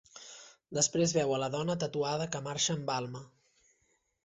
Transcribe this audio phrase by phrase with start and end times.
[0.77, 3.25] Després veu a la dona tatuada que marxa amb Alma.